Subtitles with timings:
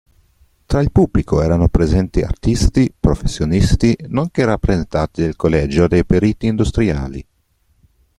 [0.65, 7.23] Tra il pubblico erano presenti artisti, professionisti, nonché rappresentati del Collegio dei Periti Industriali.